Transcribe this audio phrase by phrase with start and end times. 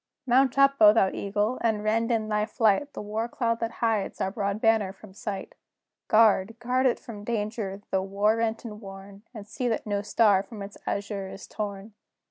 [0.25, 1.59] Mount up, O thou Eagle!
[1.61, 5.53] and rend, in thy flight, The war cloud that hides our broad banner from sight!
[6.07, 10.41] Guard, guard it from danger, though war rent and worn, And see that no star
[10.41, 11.93] from its azure is torn!